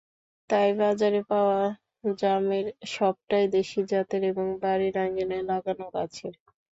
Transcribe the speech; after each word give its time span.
তাই 0.49 0.69
বাজারে 0.79 1.21
পাওয়া 1.29 1.59
জামের 2.17 2.65
সবটাই 2.91 3.45
দেশি 3.55 3.79
জাতের 3.91 4.21
এবং 4.31 4.45
বাড়ির 4.61 4.95
আঙিনায় 4.97 5.45
লাগানো 5.51 5.85
গাছের। 5.95 6.33